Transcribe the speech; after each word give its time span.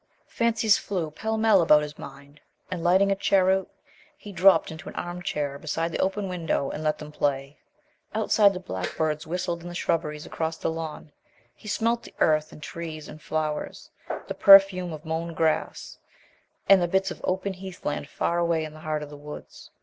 Fancies 0.25 0.79
flew 0.79 1.11
pell 1.11 1.37
mell 1.37 1.61
about 1.61 1.83
his 1.83 1.99
mind, 1.99 2.41
and, 2.71 2.83
lighting 2.83 3.11
a 3.11 3.15
cheroot, 3.15 3.69
he 4.17 4.31
dropped 4.31 4.71
into 4.71 4.89
an 4.89 4.95
armchair 4.95 5.59
beside 5.59 5.91
the 5.91 5.99
open 6.01 6.27
window 6.27 6.71
and 6.71 6.83
let 6.83 6.97
them 6.97 7.11
play. 7.11 7.59
Outside 8.15 8.53
the 8.55 8.59
blackbirds 8.59 9.27
whistled 9.27 9.61
in 9.61 9.67
the 9.69 9.75
shrubberies 9.75 10.25
across 10.25 10.57
the 10.57 10.71
lawn. 10.71 11.11
He 11.53 11.67
smelt 11.67 12.01
the 12.01 12.15
earth 12.19 12.51
and 12.51 12.63
trees 12.63 13.07
and 13.07 13.21
flowers, 13.21 13.91
the 14.27 14.33
perfume 14.33 14.91
of 14.91 15.05
mown 15.05 15.35
grass, 15.35 15.99
and 16.67 16.81
the 16.81 16.87
bits 16.87 17.11
of 17.11 17.21
open 17.23 17.53
heath 17.53 17.85
land 17.85 18.09
far 18.09 18.39
away 18.39 18.65
in 18.65 18.73
the 18.73 18.79
heart 18.79 19.03
of 19.03 19.11
the 19.11 19.17
woods. 19.17 19.69